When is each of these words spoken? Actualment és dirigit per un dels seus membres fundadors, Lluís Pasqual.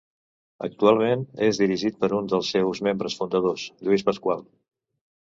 Actualment 0.67 1.25
és 1.47 1.59
dirigit 1.63 1.99
per 2.05 2.09
un 2.21 2.29
dels 2.31 2.49
seus 2.55 2.81
membres 2.89 3.19
fundadors, 3.21 3.67
Lluís 3.85 4.07
Pasqual. 4.09 4.43